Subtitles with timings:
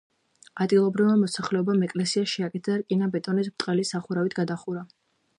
[0.63, 4.83] ადგილობრივმა მოსახლეობამ ეკლესია შეაკეთა და რკინა-ბეტონის ბრტყელი სახურავით გადახურა.